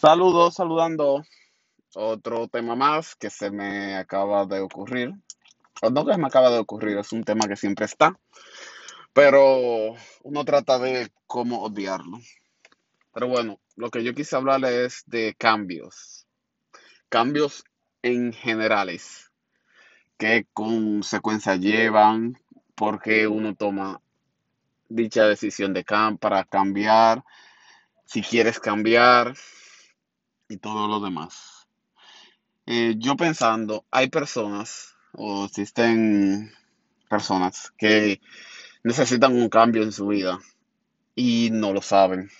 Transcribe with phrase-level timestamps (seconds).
[0.00, 1.24] Saludos, saludando.
[1.94, 5.12] Otro tema más que se me acaba de ocurrir.
[5.82, 8.18] O no que se me acaba de ocurrir, es un tema que siempre está.
[9.12, 12.18] Pero uno trata de cómo odiarlo.
[13.12, 16.26] Pero bueno, lo que yo quise hablarle es de cambios.
[17.10, 17.64] Cambios
[18.00, 19.30] en generales.
[20.16, 22.38] ¿Qué consecuencias llevan?
[22.74, 24.00] ¿Por qué uno toma
[24.88, 27.22] dicha decisión de cam para cambiar?
[28.04, 29.34] Si quieres cambiar
[30.48, 31.66] y todo lo demás.
[32.66, 36.52] Eh, yo pensando, hay personas o existen
[37.08, 38.20] personas que
[38.82, 40.38] necesitan un cambio en su vida
[41.14, 42.30] y no lo saben.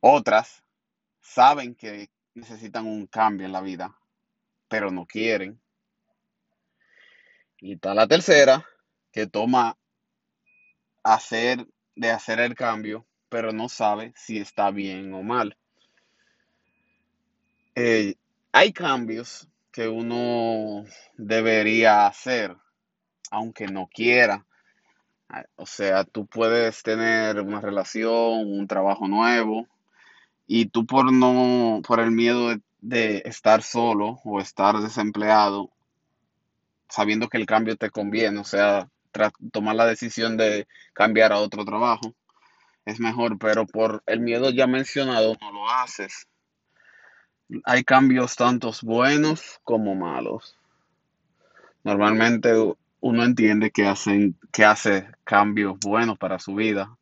[0.00, 0.62] Otras
[1.20, 3.94] saben que necesitan un cambio en la vida,
[4.68, 5.60] pero no quieren.
[7.58, 8.64] Y está la tercera,
[9.12, 9.76] que toma
[11.02, 15.56] hacer de hacer el cambio, pero no sabe si está bien o mal.
[17.74, 18.16] Eh,
[18.52, 20.84] hay cambios que uno
[21.16, 22.56] debería hacer,
[23.30, 24.44] aunque no quiera.
[25.28, 29.68] Ah, o sea, tú puedes tener una relación, un trabajo nuevo,
[30.46, 35.70] y tú por no, por el miedo de, de estar solo o estar desempleado,
[36.88, 38.88] sabiendo que el cambio te conviene, o sea,
[39.52, 42.14] tomar la decisión de cambiar a otro trabajo,
[42.90, 46.28] es mejor, pero por el miedo ya mencionado no lo haces.
[47.64, 50.56] Hay cambios tantos buenos como malos.
[51.82, 52.52] Normalmente
[53.00, 56.96] uno entiende que hacen que hace cambios buenos para su vida.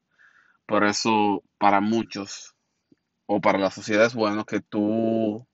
[0.66, 2.54] Por eso para muchos
[3.26, 5.46] o para la sociedad es bueno que tú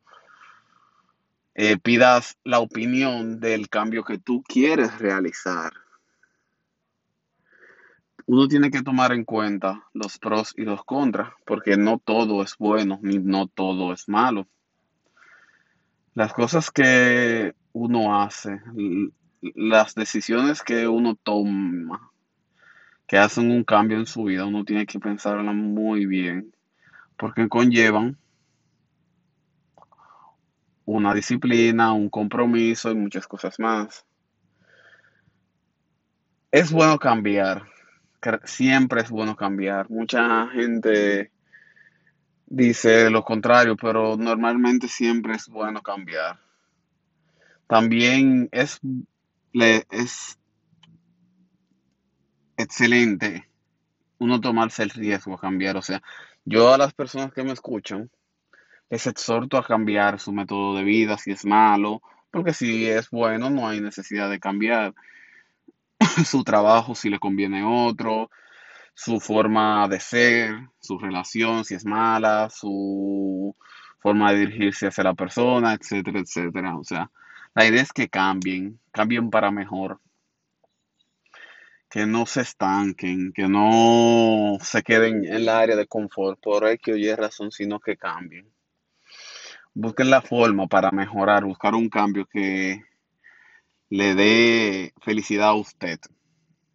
[1.54, 5.72] eh, pidas la opinión del cambio que tú quieres realizar.
[8.26, 12.56] Uno tiene que tomar en cuenta los pros y los contras, porque no todo es
[12.58, 14.46] bueno ni no todo es malo.
[16.14, 18.60] Las cosas que uno hace,
[19.54, 22.10] las decisiones que uno toma,
[23.06, 26.54] que hacen un cambio en su vida, uno tiene que pensarla muy bien,
[27.18, 28.16] porque conllevan
[30.86, 34.06] una disciplina, un compromiso y muchas cosas más.
[36.50, 37.64] Es bueno cambiar,
[38.44, 39.90] siempre es bueno cambiar.
[39.90, 41.30] Mucha gente
[42.46, 46.38] dice lo contrario, pero normalmente siempre es bueno cambiar.
[47.66, 48.80] También es,
[49.52, 50.38] es
[52.56, 53.48] excelente
[54.18, 55.76] uno tomarse el riesgo a cambiar.
[55.76, 56.02] O sea,
[56.44, 58.10] yo a las personas que me escuchan
[58.90, 63.50] les exhorto a cambiar su método de vida si es malo, porque si es bueno
[63.50, 64.94] no hay necesidad de cambiar
[66.24, 68.30] su trabajo si le conviene otro,
[68.94, 73.56] su forma de ser, su relación si es mala, su
[73.98, 76.76] forma de dirigirse hacia la persona, etcétera, etcétera.
[76.76, 77.10] O sea,
[77.54, 80.00] la idea es que cambien, cambien para mejor,
[81.88, 86.78] que no se estanquen, que no se queden en la área de confort por hay
[86.78, 88.52] que oye razón, sino que cambien.
[89.72, 92.84] Busquen la forma para mejorar, buscar un cambio que
[93.94, 96.00] le dé felicidad a usted.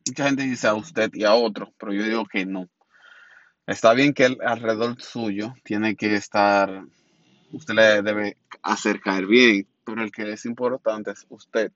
[0.07, 2.69] Mucha gente dice a usted y a otro, pero yo digo que no.
[3.67, 6.81] Está bien que alrededor suyo tiene que estar,
[7.51, 11.73] usted le debe hacer caer bien, pero el que es importante es usted.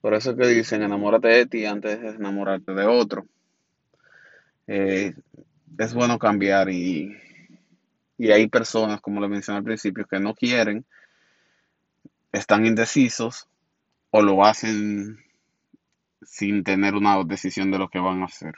[0.00, 3.26] Por eso que dicen, enamórate de ti antes de enamorarte de otro.
[4.68, 5.12] Eh,
[5.76, 7.16] es bueno cambiar y,
[8.16, 10.86] y hay personas, como le mencioné al principio, que no quieren,
[12.30, 13.48] están indecisos
[14.16, 15.18] o lo hacen
[16.22, 18.54] sin tener una decisión de lo que van a hacer.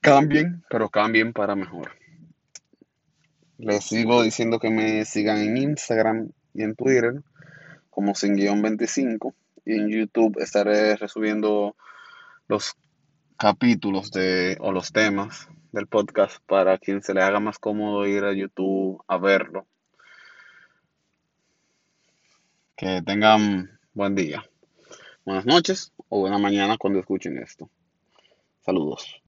[0.00, 1.90] Cambien, pero cambien para mejor.
[3.58, 7.24] Les sigo diciendo que me sigan en Instagram y en Twitter
[7.90, 9.34] como sin 25
[9.64, 11.74] y en YouTube estaré resubiendo
[12.46, 12.76] los
[13.36, 18.22] capítulos de o los temas del podcast para quien se le haga más cómodo ir
[18.22, 19.66] a YouTube a verlo.
[22.76, 24.44] Que tengan buen día
[25.24, 27.68] buenas noches o buena mañana cuando escuchen esto.
[28.60, 29.22] Saludos.